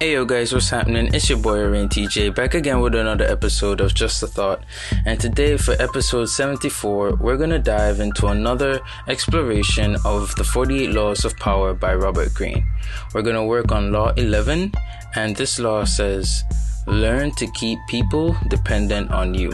Hey 0.00 0.12
yo 0.12 0.24
guys, 0.24 0.52
what's 0.52 0.70
happening? 0.70 1.12
It's 1.12 1.28
your 1.28 1.38
boy 1.38 1.58
Rain 1.58 1.88
TJ 1.88 2.32
back 2.32 2.54
again 2.54 2.78
with 2.78 2.94
another 2.94 3.24
episode 3.24 3.80
of 3.80 3.94
Just 3.94 4.22
a 4.22 4.28
Thought. 4.28 4.62
And 5.04 5.18
today 5.18 5.56
for 5.56 5.72
episode 5.82 6.26
74, 6.26 7.16
we're 7.16 7.36
gonna 7.36 7.58
dive 7.58 7.98
into 7.98 8.28
another 8.28 8.78
exploration 9.08 9.96
of 10.04 10.32
the 10.36 10.44
48 10.44 10.90
Laws 10.92 11.24
of 11.24 11.36
Power 11.38 11.74
by 11.74 11.96
Robert 11.96 12.32
Greene. 12.32 12.64
We're 13.12 13.22
gonna 13.22 13.44
work 13.44 13.72
on 13.72 13.90
Law 13.90 14.12
11, 14.12 14.70
and 15.16 15.34
this 15.34 15.58
law 15.58 15.82
says, 15.82 16.44
Learn 16.86 17.32
to 17.32 17.48
keep 17.48 17.80
people 17.88 18.36
dependent 18.46 19.10
on 19.10 19.34
you. 19.34 19.52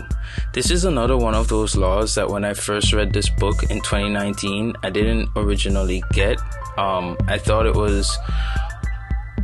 This 0.53 0.71
is 0.71 0.85
another 0.85 1.17
one 1.17 1.35
of 1.35 1.49
those 1.49 1.75
laws 1.75 2.15
that 2.17 2.29
when 2.29 2.45
I 2.45 2.53
first 2.53 2.93
read 2.93 3.15
this 3.15 3.31
book 3.31 3.63
in 3.71 3.81
2019, 3.81 4.75
I 4.83 4.91
didn't 4.91 5.31
originally 5.37 6.05
get. 6.13 6.39
Um, 6.77 7.17
I 7.29 7.39
thought 7.39 7.67
it 7.67 7.75
was 7.75 8.19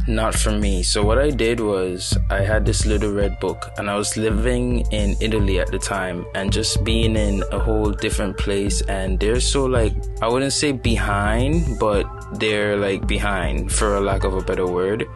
not 0.08 0.34
for 0.34 0.52
me. 0.52 0.82
So 0.82 1.04
what 1.04 1.18
I 1.18 1.30
did 1.30 1.60
was 1.60 2.16
I 2.30 2.40
had 2.40 2.64
this 2.64 2.86
little 2.86 3.12
red 3.12 3.38
book 3.40 3.70
and 3.78 3.90
I 3.90 3.96
was 3.96 4.16
living 4.16 4.80
in 4.92 5.16
Italy 5.20 5.60
at 5.60 5.70
the 5.70 5.78
time 5.78 6.26
and 6.34 6.52
just 6.52 6.84
being 6.84 7.16
in 7.16 7.42
a 7.52 7.58
whole 7.58 7.90
different 7.90 8.36
place 8.36 8.82
and 8.82 9.18
they're 9.18 9.40
so 9.40 9.64
like 9.66 9.94
I 10.22 10.28
wouldn't 10.28 10.52
say 10.52 10.72
behind, 10.72 11.78
but 11.78 12.06
they're 12.38 12.76
like 12.76 13.06
behind 13.06 13.72
for 13.72 13.96
a 13.96 14.00
lack 14.00 14.24
of 14.24 14.34
a 14.34 14.42
better 14.42 14.66
word 14.66 15.06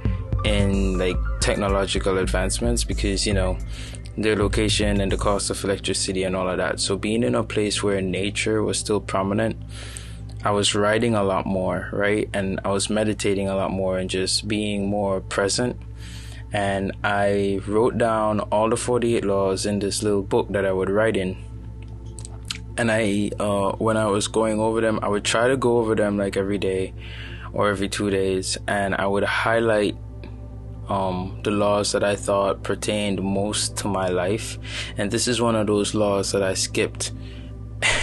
in 0.44 0.98
like 0.98 1.16
technological 1.40 2.18
advancements 2.18 2.84
because 2.84 3.26
you 3.26 3.34
know 3.34 3.58
their 4.16 4.36
location 4.36 5.00
and 5.00 5.10
the 5.10 5.16
cost 5.16 5.50
of 5.50 5.62
electricity 5.64 6.22
and 6.22 6.36
all 6.36 6.48
of 6.48 6.58
that. 6.58 6.78
So 6.78 6.96
being 6.96 7.22
in 7.22 7.34
a 7.34 7.42
place 7.42 7.82
where 7.82 8.00
nature 8.00 8.62
was 8.62 8.78
still 8.78 9.00
prominent 9.00 9.56
I 10.44 10.50
was 10.50 10.74
writing 10.74 11.14
a 11.14 11.24
lot 11.24 11.46
more, 11.46 11.88
right? 11.90 12.28
And 12.34 12.60
I 12.66 12.68
was 12.68 12.90
meditating 12.90 13.48
a 13.48 13.56
lot 13.56 13.70
more 13.70 13.98
and 13.98 14.10
just 14.10 14.46
being 14.46 14.86
more 14.86 15.22
present. 15.22 15.80
And 16.52 16.92
I 17.02 17.62
wrote 17.66 17.96
down 17.96 18.40
all 18.40 18.68
the 18.68 18.76
48 18.76 19.24
laws 19.24 19.64
in 19.64 19.78
this 19.78 20.02
little 20.02 20.22
book 20.22 20.48
that 20.50 20.66
I 20.66 20.72
would 20.72 20.90
write 20.90 21.16
in. 21.16 21.42
And 22.76 22.92
I, 22.92 23.30
uh, 23.40 23.72
when 23.76 23.96
I 23.96 24.06
was 24.06 24.28
going 24.28 24.60
over 24.60 24.82
them, 24.82 24.98
I 25.02 25.08
would 25.08 25.24
try 25.24 25.48
to 25.48 25.56
go 25.56 25.78
over 25.78 25.94
them 25.94 26.18
like 26.18 26.36
every 26.36 26.58
day 26.58 26.92
or 27.54 27.70
every 27.70 27.88
two 27.88 28.10
days. 28.10 28.58
And 28.68 28.94
I 28.94 29.06
would 29.06 29.24
highlight 29.24 29.96
um, 30.90 31.40
the 31.42 31.52
laws 31.52 31.92
that 31.92 32.04
I 32.04 32.16
thought 32.16 32.62
pertained 32.62 33.22
most 33.22 33.78
to 33.78 33.88
my 33.88 34.08
life. 34.08 34.58
And 34.98 35.10
this 35.10 35.26
is 35.26 35.40
one 35.40 35.56
of 35.56 35.68
those 35.68 35.94
laws 35.94 36.32
that 36.32 36.42
I 36.42 36.52
skipped. 36.52 37.12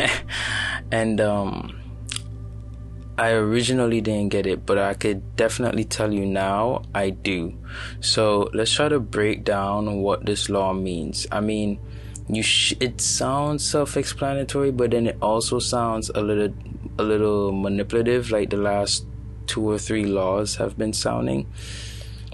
and, 0.92 1.22
um, 1.22 1.81
I 3.22 3.34
originally 3.34 4.02
didn't 4.02 4.30
get 4.30 4.48
it, 4.48 4.66
but 4.66 4.80
I 4.80 4.96
could 4.96 5.36
definitely 5.36 5.84
tell 5.84 6.12
you 6.12 6.26
now 6.26 6.82
I 6.96 7.12
do. 7.12 7.54
So 8.00 8.50
let's 8.52 8.74
try 8.74 8.90
to 8.90 9.00
break 9.00 9.44
down 9.44 10.02
what 10.02 10.26
this 10.26 10.50
law 10.50 10.74
means. 10.74 11.28
I 11.32 11.40
mean, 11.40 11.78
you 12.28 12.42
sh- 12.42 12.74
it 12.80 13.00
sounds 13.00 13.64
self-explanatory, 13.64 14.72
but 14.72 14.90
then 14.90 15.06
it 15.06 15.18
also 15.22 15.60
sounds 15.60 16.10
a 16.10 16.20
little 16.20 16.52
a 16.98 17.04
little 17.04 17.52
manipulative, 17.52 18.32
like 18.32 18.50
the 18.50 18.58
last 18.58 19.06
two 19.46 19.70
or 19.70 19.78
three 19.78 20.06
laws 20.06 20.56
have 20.56 20.76
been 20.76 20.92
sounding. 20.92 21.46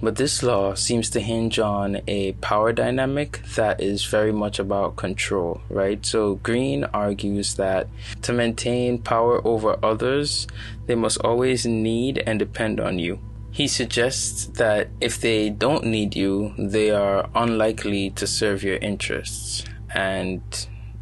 But 0.01 0.15
this 0.15 0.43
law 0.43 0.75
seems 0.75 1.09
to 1.11 1.19
hinge 1.19 1.57
on 1.57 2.01
a 2.07 2.33
power 2.33 2.71
dynamic 2.71 3.41
that 3.55 3.81
is 3.81 4.05
very 4.05 4.31
much 4.31 4.59
about 4.59 4.95
control, 4.95 5.61
right? 5.69 6.05
So 6.05 6.35
Greene 6.35 6.83
argues 6.93 7.55
that 7.55 7.87
to 8.21 8.31
maintain 8.31 8.99
power 8.99 9.45
over 9.45 9.77
others, 9.83 10.45
they 10.85 10.93
must 10.93 11.17
always 11.21 11.65
need 11.65 12.21
and 12.27 12.37
depend 12.37 12.79
on 12.79 12.99
you. 12.99 13.19
He 13.49 13.67
suggests 13.67 14.45
that 14.59 14.89
if 15.01 15.19
they 15.19 15.49
don't 15.49 15.85
need 15.85 16.15
you, 16.15 16.53
they 16.59 16.91
are 16.91 17.27
unlikely 17.33 18.11
to 18.11 18.27
serve 18.27 18.61
your 18.61 18.77
interests. 18.77 19.65
And 19.95 20.41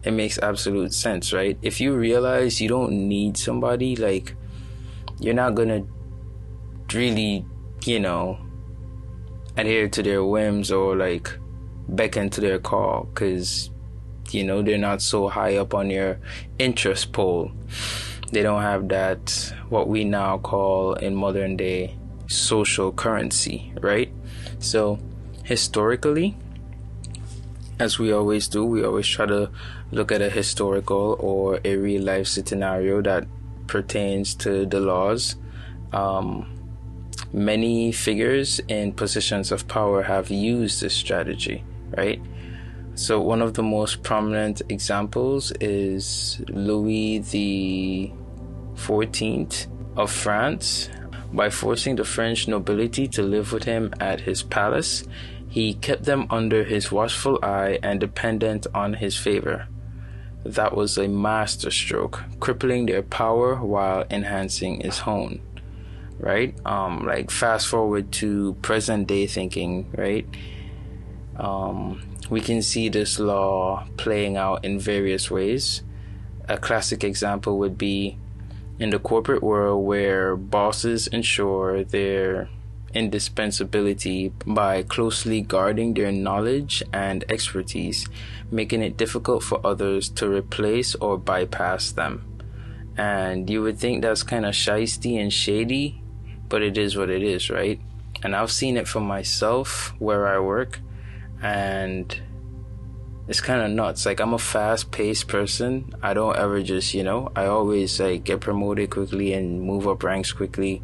it 0.03 0.11
makes 0.11 0.37
absolute 0.39 0.93
sense, 0.93 1.33
right? 1.33 1.57
If 1.61 1.81
you 1.81 1.93
realize 1.93 2.61
you 2.61 2.69
don't 2.69 3.09
need 3.09 3.35
somebody, 3.35 3.97
like, 3.97 4.35
you're 5.19 5.33
not 5.33 5.55
gonna 5.55 5.83
really, 6.93 7.45
you 7.83 7.99
know, 7.99 8.37
adhere 9.57 9.87
to 9.89 10.03
their 10.03 10.23
whims 10.23 10.71
or 10.71 10.95
like 10.95 11.31
beckon 11.87 12.29
to 12.29 12.41
their 12.41 12.59
call 12.59 13.07
because 13.13 13.69
you 14.31 14.43
know 14.43 14.61
they're 14.61 14.77
not 14.77 15.01
so 15.01 15.27
high 15.27 15.57
up 15.57 15.73
on 15.73 15.89
your 15.89 16.17
interest 16.59 17.11
pole. 17.11 17.51
They 18.31 18.41
don't 18.41 18.61
have 18.61 18.89
that 18.89 19.53
what 19.69 19.87
we 19.87 20.03
now 20.03 20.39
call 20.39 20.93
in 20.93 21.15
modern 21.15 21.57
day 21.57 21.95
social 22.27 22.91
currency 22.91 23.71
right? 23.81 24.11
So 24.59 24.99
historically 25.43 26.35
as 27.79 27.99
we 27.99 28.11
always 28.11 28.47
do 28.47 28.65
we 28.65 28.83
always 28.83 29.07
try 29.07 29.25
to 29.25 29.49
look 29.91 30.11
at 30.11 30.21
a 30.21 30.29
historical 30.29 31.17
or 31.19 31.59
a 31.63 31.75
real 31.75 32.01
life 32.03 32.27
scenario 32.27 33.01
that 33.01 33.27
pertains 33.67 34.33
to 34.35 34.65
the 34.65 34.79
laws 34.79 35.35
um, 35.93 36.54
many 37.35 37.91
figures 37.91 38.61
in 38.69 38.93
positions 38.93 39.51
of 39.51 39.67
power 39.67 40.03
have 40.03 40.29
used 40.29 40.81
this 40.81 40.93
strategy, 40.93 41.65
right? 41.97 42.21
So 42.95 43.19
one 43.19 43.41
of 43.41 43.55
the 43.55 43.63
most 43.63 44.03
prominent 44.03 44.61
examples 44.69 45.51
is 45.59 46.41
Louis 46.47 47.19
the 47.19 48.11
14th 48.75 49.67
of 49.97 50.11
France. 50.11 50.89
By 51.33 51.49
forcing 51.49 51.97
the 51.97 52.05
French 52.05 52.47
nobility 52.47 53.09
to 53.09 53.21
live 53.21 53.51
with 53.51 53.65
him 53.65 53.93
at 53.99 54.21
his 54.21 54.41
palace, 54.41 55.03
he 55.49 55.73
kept 55.73 56.05
them 56.05 56.27
under 56.29 56.63
his 56.63 56.89
watchful 56.89 57.37
eye 57.43 57.79
and 57.83 57.99
dependent 57.99 58.65
on 58.73 58.93
his 58.93 59.17
favor. 59.17 59.67
That 60.45 60.73
was 60.73 60.97
a 60.97 61.09
masterstroke, 61.09 62.23
crippling 62.39 62.85
their 62.85 63.03
power 63.03 63.55
while 63.55 64.05
enhancing 64.09 64.79
his 64.79 65.01
own 65.05 65.41
right? 66.19 66.55
Um, 66.65 67.05
like 67.05 67.31
fast 67.31 67.67
forward 67.67 68.11
to 68.13 68.53
present 68.61 69.07
day 69.07 69.27
thinking, 69.27 69.91
right? 69.95 70.27
Um, 71.37 72.01
we 72.29 72.41
can 72.41 72.61
see 72.61 72.89
this 72.89 73.19
law 73.19 73.85
playing 73.97 74.37
out 74.37 74.65
in 74.65 74.79
various 74.79 75.29
ways. 75.29 75.83
A 76.47 76.57
classic 76.57 77.03
example 77.03 77.57
would 77.59 77.77
be 77.77 78.17
in 78.79 78.89
the 78.89 78.99
corporate 78.99 79.43
world 79.43 79.85
where 79.85 80.35
bosses 80.35 81.07
ensure 81.07 81.83
their 81.83 82.49
indispensability 82.93 84.31
by 84.45 84.81
closely 84.83 85.41
guarding 85.41 85.93
their 85.93 86.11
knowledge 86.11 86.81
and 86.93 87.25
expertise, 87.29 88.07
making 88.49 88.81
it 88.81 88.97
difficult 88.97 89.43
for 89.43 89.59
others 89.65 90.09
to 90.09 90.29
replace 90.29 90.95
or 90.95 91.17
bypass 91.17 91.91
them. 91.91 92.25
And 92.97 93.49
you 93.49 93.61
would 93.61 93.77
think 93.77 94.01
that's 94.01 94.23
kind 94.23 94.45
of 94.45 94.53
shisty 94.53 95.21
and 95.21 95.31
shady, 95.31 96.01
but 96.49 96.61
it 96.61 96.77
is 96.77 96.95
what 96.95 97.09
it 97.09 97.23
is, 97.23 97.49
right? 97.49 97.79
And 98.23 98.35
I've 98.35 98.51
seen 98.51 98.77
it 98.77 98.87
for 98.87 98.99
myself 98.99 99.93
where 99.99 100.27
I 100.27 100.39
work, 100.39 100.79
and 101.41 102.21
it's 103.27 103.41
kind 103.41 103.61
of 103.61 103.71
nuts. 103.71 104.05
Like 104.05 104.19
I'm 104.19 104.33
a 104.33 104.39
fast-paced 104.39 105.27
person. 105.27 105.93
I 106.01 106.13
don't 106.13 106.35
ever 106.35 106.61
just, 106.61 106.93
you 106.93 107.03
know, 107.03 107.31
I 107.35 107.47
always 107.47 107.99
like 107.99 108.23
get 108.23 108.39
promoted 108.39 108.91
quickly 108.91 109.33
and 109.33 109.61
move 109.61 109.87
up 109.87 110.03
ranks 110.03 110.31
quickly. 110.31 110.81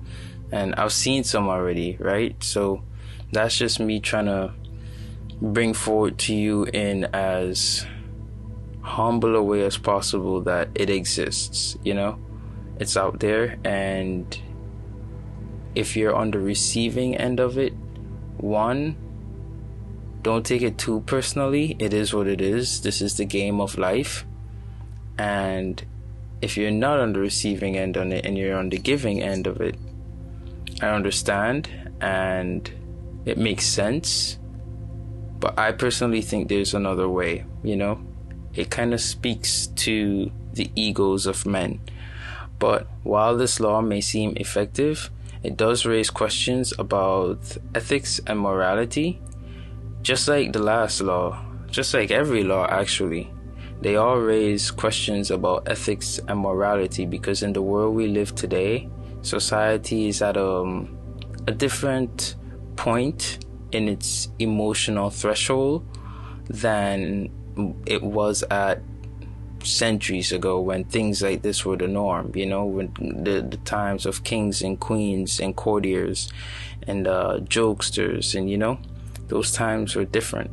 And 0.52 0.76
I've 0.76 0.92
seen 0.92 1.24
some 1.24 1.48
already, 1.48 1.98
right? 2.00 2.36
So 2.44 2.84
that's 3.32 3.58
just 3.58 3.80
me 3.80 4.00
trying 4.00 4.26
to 4.26 4.54
bring 5.42 5.74
forward 5.74 6.18
to 6.20 6.36
you 6.36 6.66
in 6.66 7.06
as 7.14 7.86
humble 8.82 9.36
a 9.36 9.42
way 9.42 9.64
as 9.64 9.78
possible 9.78 10.42
that 10.42 10.70
it 10.76 10.90
exists, 10.90 11.78
you 11.84 11.94
know? 11.94 12.20
It's 12.80 12.98
out 12.98 13.20
there 13.20 13.60
and 13.64 14.38
if 15.76 15.96
you're 15.96 16.16
on 16.16 16.32
the 16.32 16.40
receiving 16.40 17.16
end 17.16 17.40
of 17.40 17.58
it, 17.58 17.74
one, 18.38 18.96
don't 20.22 20.46
take 20.46 20.62
it 20.62 20.78
too 20.78 21.02
personally. 21.06 21.76
It 21.80 21.94
is 21.94 22.14
what 22.14 22.28
it 22.28 22.42
is. 22.42 22.82
This 22.82 23.02
is 23.02 23.18
the 23.18 23.26
game 23.26 23.60
of 23.60 23.78
life. 23.78 24.26
And 25.18 25.84
if 26.42 26.58
you're 26.58 26.72
not 26.72 27.00
on 27.00 27.14
the 27.14 27.20
receiving 27.20 27.78
end 27.78 27.98
on 27.98 28.12
it 28.12 28.26
and 28.26 28.38
you're 28.38 28.58
on 28.58 28.70
the 28.70 28.78
giving 28.78 29.22
end 29.22 29.48
of 29.48 29.62
it, 29.62 29.76
I 30.82 30.88
understand 30.88 31.70
and 32.02 32.72
it 33.26 33.38
makes 33.38 33.66
sense. 33.66 34.38
But 35.40 35.58
I 35.58 35.72
personally 35.72 36.22
think 36.22 36.50
there's 36.50 36.74
another 36.74 37.10
way, 37.10 37.46
you 37.64 37.76
know? 37.76 38.02
It 38.54 38.70
kind 38.70 38.94
of 38.94 39.02
speaks 39.02 39.68
to 39.68 40.32
the 40.54 40.70
egos 40.76 41.26
of 41.26 41.46
men. 41.46 41.80
But 42.60 42.88
while 43.04 43.38
this 43.38 43.60
law 43.60 43.82
may 43.82 44.02
seem 44.02 44.34
effective, 44.36 45.10
it 45.44 45.58
does 45.58 45.86
raise 45.86 46.10
questions 46.10 46.74
about 46.78 47.58
ethics 47.74 48.20
and 48.28 48.40
morality, 48.40 49.22
just 50.02 50.28
like 50.28 50.54
the 50.54 50.60
last 50.60 51.02
law, 51.02 51.44
just 51.70 51.94
like 51.94 52.12
every 52.12 52.44
law 52.44 52.68
actually. 52.70 53.32
They 53.82 53.96
all 53.96 54.18
raise 54.18 54.70
questions 54.70 55.32
about 55.32 55.68
ethics 55.68 56.20
and 56.28 56.40
morality 56.40 57.08
because 57.08 57.42
in 57.42 57.54
the 57.54 57.64
world 57.64 57.96
we 57.96 58.08
live 58.08 58.36
today, 58.36 58.88
society 59.24 60.08
is 60.08 60.22
at 60.22 60.38
a, 60.38 60.48
um, 60.48 60.98
a 61.48 61.52
different 61.52 62.36
point 62.76 63.44
in 63.72 63.88
its 63.88 64.30
emotional 64.38 65.10
threshold 65.10 65.86
than 66.48 67.30
it 67.88 68.04
was 68.04 68.44
at 68.52 68.84
centuries 69.66 70.32
ago 70.32 70.60
when 70.60 70.84
things 70.86 71.22
like 71.22 71.42
this 71.42 71.66
were 71.66 71.78
the 71.78 71.88
norm, 71.88 72.32
you 72.36 72.46
know, 72.46 72.66
when 72.66 72.94
the, 73.00 73.42
the 73.42 73.58
times 73.58 74.06
of 74.06 74.24
kings 74.24 74.62
and 74.62 74.80
queens 74.80 75.40
and 75.40 75.56
courtiers 75.56 76.32
and 76.88 77.08
uh, 77.08 77.40
jokesters 77.44 78.36
and 78.36 78.50
you 78.50 78.58
know, 78.58 78.80
those 79.28 79.52
times 79.52 79.96
were 79.96 80.06
different. 80.06 80.52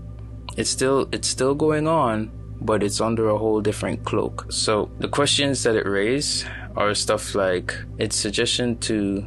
It's 0.56 0.70
still 0.70 1.08
it's 1.12 1.28
still 1.28 1.54
going 1.54 1.86
on, 1.86 2.30
but 2.60 2.82
it's 2.82 3.00
under 3.00 3.28
a 3.28 3.38
whole 3.38 3.60
different 3.60 4.04
cloak. 4.04 4.46
So 4.50 4.90
the 4.98 5.08
questions 5.08 5.62
that 5.62 5.76
it 5.76 5.86
raised 5.86 6.46
are 6.76 6.94
stuff 6.94 7.34
like 7.34 7.74
its 7.98 8.16
suggestion 8.16 8.78
to 8.78 9.26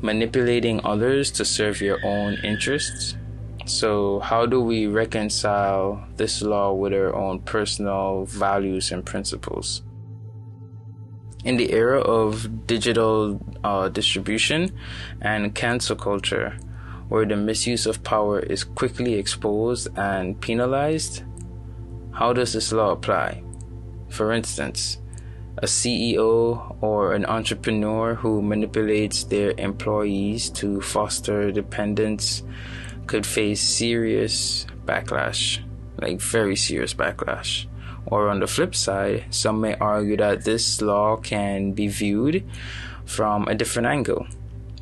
manipulating 0.00 0.80
others 0.84 1.30
to 1.32 1.44
serve 1.44 1.80
your 1.80 1.98
own 2.04 2.34
interests 2.44 3.16
so, 3.66 4.20
how 4.20 4.46
do 4.46 4.60
we 4.60 4.86
reconcile 4.86 6.06
this 6.16 6.42
law 6.42 6.72
with 6.72 6.92
our 6.92 7.14
own 7.14 7.40
personal 7.40 8.24
values 8.24 8.92
and 8.92 9.04
principles? 9.04 9.82
In 11.44 11.56
the 11.56 11.72
era 11.72 12.00
of 12.00 12.66
digital 12.66 13.40
uh, 13.62 13.88
distribution 13.88 14.72
and 15.20 15.54
cancel 15.54 15.96
culture, 15.96 16.58
where 17.08 17.24
the 17.24 17.36
misuse 17.36 17.86
of 17.86 18.02
power 18.02 18.40
is 18.40 18.64
quickly 18.64 19.14
exposed 19.14 19.88
and 19.96 20.40
penalized, 20.40 21.22
how 22.12 22.32
does 22.32 22.52
this 22.52 22.72
law 22.72 22.90
apply? 22.90 23.42
For 24.08 24.32
instance, 24.32 24.98
a 25.58 25.66
CEO 25.66 26.76
or 26.80 27.12
an 27.14 27.26
entrepreneur 27.26 28.14
who 28.14 28.40
manipulates 28.42 29.24
their 29.24 29.52
employees 29.58 30.50
to 30.50 30.80
foster 30.80 31.50
dependence 31.50 32.42
could 33.08 33.26
face 33.26 33.60
serious 33.60 34.66
backlash, 34.84 35.60
like 36.00 36.20
very 36.20 36.54
serious 36.54 36.94
backlash. 36.94 37.66
Or 38.06 38.28
on 38.28 38.40
the 38.40 38.46
flip 38.46 38.74
side, 38.74 39.24
some 39.30 39.60
may 39.60 39.74
argue 39.74 40.16
that 40.18 40.44
this 40.44 40.80
law 40.80 41.16
can 41.16 41.72
be 41.72 41.88
viewed 41.88 42.44
from 43.04 43.48
a 43.48 43.54
different 43.54 43.88
angle. 43.88 44.26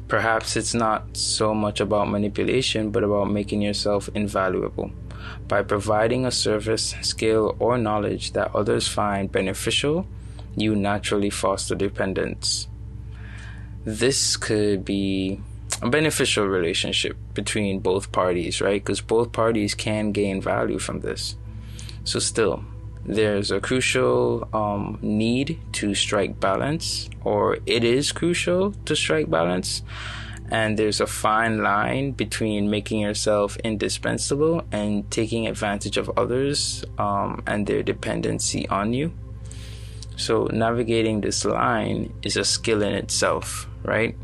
Perhaps 0.09 0.57
it's 0.57 0.75
not 0.75 1.17
so 1.17 1.55
much 1.55 1.81
about 1.81 2.11
manipulation, 2.11 2.91
but 2.91 3.03
about 3.03 3.31
making 3.31 3.63
yourself 3.63 4.09
invaluable. 4.15 4.93
By 5.49 5.63
providing 5.63 6.25
a 6.25 6.31
service, 6.31 6.95
skill, 7.03 7.57
or 7.59 7.79
knowledge 7.79 8.33
that 8.33 8.55
others 8.55 8.87
find 8.87 9.33
beneficial, 9.33 10.07
you 10.57 10.77
naturally 10.77 11.31
foster 11.31 11.75
dependence. 11.75 12.69
This 13.85 14.37
could 14.37 14.85
be 14.85 15.41
a 15.83 15.89
beneficial 15.91 16.47
relationship 16.47 17.17
between 17.35 17.81
both 17.81 18.13
parties, 18.13 18.61
right? 18.61 18.83
Because 18.83 19.01
both 19.01 19.33
parties 19.33 19.75
can 19.75 20.13
gain 20.13 20.41
value 20.41 20.79
from 20.79 21.01
this. 21.01 21.37
So, 22.05 22.19
still, 22.19 22.65
there's 23.05 23.51
a 23.51 23.61
crucial 23.61 24.49
um, 24.53 24.99
need 25.03 25.59
to 25.75 25.95
strike 25.95 26.41
balance, 26.41 27.09
or 27.25 27.59
it 27.67 27.85
is 27.85 28.13
crucial 28.13 28.73
to 28.85 28.97
strike 28.97 29.31
balance. 29.31 29.83
And 30.49 30.79
there's 30.79 31.01
a 31.01 31.09
fine 31.09 31.63
line 31.63 32.13
between 32.13 32.71
making 32.71 33.01
yourself 33.01 33.57
indispensable 33.65 34.63
and 34.71 35.11
taking 35.11 35.49
advantage 35.49 35.97
of 35.97 36.09
others 36.17 36.85
um, 36.99 37.43
and 37.49 37.67
their 37.67 37.83
dependency 37.83 38.69
on 38.69 38.93
you. 38.93 39.13
So, 40.17 40.45
navigating 40.53 41.21
this 41.21 41.45
line 41.45 42.13
is 42.23 42.37
a 42.37 42.45
skill 42.45 42.83
in 42.83 42.95
itself, 42.95 43.69
right? 43.83 44.17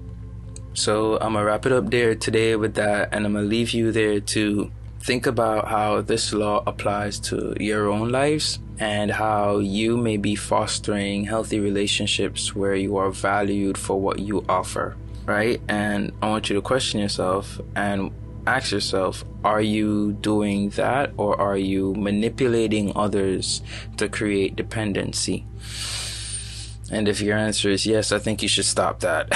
So 0.75 1.17
I'm 1.17 1.35
gonna 1.35 1.45
wrap 1.45 1.67
it 1.67 1.73
up 1.73 1.91
there 1.91 2.15
today 2.15 2.57
with 2.57 2.75
that, 2.75 3.11
and 3.13 3.27
I'm 3.27 3.35
gonna 3.35 3.47
leave 3.47 3.73
you 3.73 3.93
there 3.93 4.21
to 4.21 4.71
think 5.01 5.27
about 5.27 5.69
how 5.69 6.01
this 6.01 6.33
law 6.33 6.63
applies 6.67 7.19
to 7.19 7.55
your 7.59 7.91
own 7.91 8.11
lives 8.11 8.61
and 8.79 9.11
how 9.11 9.59
you 9.59 9.97
may 9.97 10.17
be 10.17 10.35
fostering 10.35 11.25
healthy 11.25 11.59
relationships 11.59 12.55
where 12.55 12.75
you 12.75 12.97
are 12.97 13.11
valued 13.11 13.77
for 13.77 14.01
what 14.01 14.21
you 14.21 14.45
offer, 14.49 14.97
right? 15.27 15.61
And 15.69 16.13
I 16.23 16.29
want 16.29 16.49
you 16.49 16.57
to 16.57 16.63
question 16.63 17.01
yourself 17.01 17.61
and 17.75 18.13
ask 18.47 18.73
yourself 18.73 19.25
are 19.45 19.61
you 19.61 20.13
doing 20.15 20.71
that 20.71 21.13
or 21.17 21.41
are 21.41 21.57
you 21.57 21.95
manipulating 21.95 22.93
others 22.97 23.63
to 23.97 24.09
create 24.09 24.57
dependency? 24.57 25.45
And 26.91 27.09
if 27.09 27.21
your 27.21 27.39
answer 27.39 27.71
is 27.71 27.87
yes, 27.87 28.13
I 28.13 28.19
think 28.19 28.43
you 28.43 28.49
should 28.49 28.65
stop 28.65 29.01
that. 29.01 29.31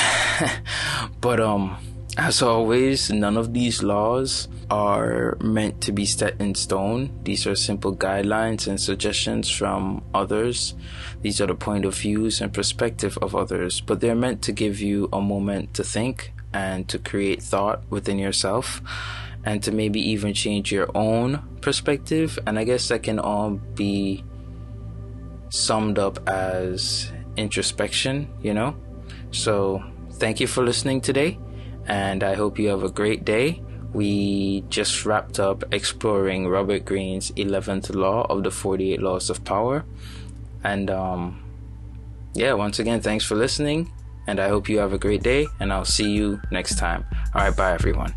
but 1.20 1.40
um 1.40 1.76
as 2.18 2.40
always, 2.40 3.10
none 3.10 3.36
of 3.36 3.52
these 3.52 3.82
laws 3.82 4.48
are 4.70 5.36
meant 5.42 5.82
to 5.82 5.92
be 5.92 6.06
set 6.06 6.40
in 6.40 6.54
stone. 6.54 7.10
These 7.24 7.46
are 7.46 7.54
simple 7.54 7.94
guidelines 7.94 8.66
and 8.66 8.80
suggestions 8.80 9.50
from 9.50 10.02
others. 10.14 10.74
These 11.20 11.42
are 11.42 11.46
the 11.46 11.54
point 11.54 11.84
of 11.84 11.94
views 11.94 12.40
and 12.40 12.54
perspective 12.54 13.18
of 13.20 13.36
others, 13.36 13.82
but 13.82 14.00
they're 14.00 14.14
meant 14.14 14.40
to 14.42 14.52
give 14.52 14.80
you 14.80 15.10
a 15.12 15.20
moment 15.20 15.74
to 15.74 15.84
think 15.84 16.32
and 16.54 16.88
to 16.88 16.98
create 16.98 17.42
thought 17.42 17.82
within 17.90 18.18
yourself 18.18 18.80
and 19.44 19.62
to 19.64 19.70
maybe 19.70 20.00
even 20.00 20.32
change 20.32 20.72
your 20.72 20.88
own 20.94 21.42
perspective. 21.60 22.38
And 22.46 22.58
I 22.58 22.64
guess 22.64 22.88
that 22.88 23.02
can 23.02 23.18
all 23.18 23.50
be 23.50 24.24
summed 25.50 25.98
up 25.98 26.26
as 26.28 27.12
introspection, 27.36 28.28
you 28.42 28.54
know? 28.54 28.76
So, 29.30 29.82
thank 30.14 30.40
you 30.40 30.46
for 30.46 30.64
listening 30.64 31.00
today, 31.00 31.38
and 31.86 32.22
I 32.22 32.34
hope 32.34 32.58
you 32.58 32.68
have 32.68 32.82
a 32.82 32.90
great 32.90 33.24
day. 33.24 33.62
We 33.92 34.64
just 34.68 35.06
wrapped 35.06 35.40
up 35.40 35.64
exploring 35.72 36.48
Robert 36.48 36.84
Greene's 36.84 37.30
11th 37.32 37.94
law 37.94 38.26
of 38.28 38.42
the 38.42 38.50
48 38.50 39.00
laws 39.00 39.30
of 39.30 39.44
power. 39.44 39.84
And 40.64 40.90
um, 40.90 41.42
yeah, 42.34 42.52
once 42.52 42.78
again, 42.78 43.00
thanks 43.00 43.24
for 43.24 43.34
listening, 43.34 43.90
and 44.26 44.40
I 44.40 44.48
hope 44.48 44.68
you 44.68 44.78
have 44.78 44.92
a 44.92 44.98
great 44.98 45.22
day, 45.22 45.46
and 45.60 45.72
I'll 45.72 45.84
see 45.84 46.10
you 46.10 46.40
next 46.50 46.78
time. 46.78 47.04
All 47.34 47.42
right, 47.42 47.56
bye, 47.56 47.72
everyone. 47.72 48.14